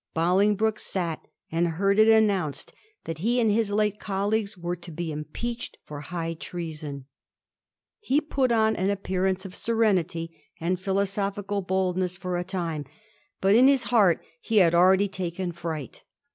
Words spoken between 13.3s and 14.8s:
but in his heart he had